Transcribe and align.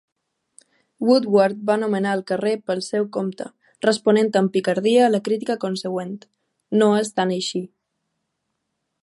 Woodward 1.09 1.59
va 1.69 1.75
anomenar 1.79 2.13
el 2.17 2.23
carrer 2.31 2.53
pel 2.71 2.81
seu 2.85 3.05
compte, 3.17 3.47
responent 3.87 4.33
amb 4.41 4.53
picardia 4.57 5.05
a 5.09 5.13
la 5.13 5.21
crítica 5.29 5.59
consegüent: 5.67 6.17
no 6.83 6.91
és 7.05 7.15
tan 7.21 7.37
així. 7.39 7.63